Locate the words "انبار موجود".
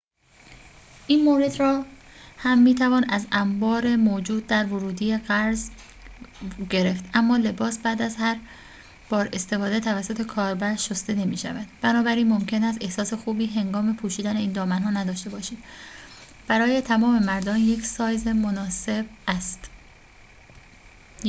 3.31-4.47